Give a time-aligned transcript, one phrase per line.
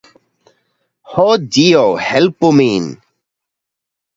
[1.17, 1.25] Ho
[1.57, 2.91] Dio, helpu min!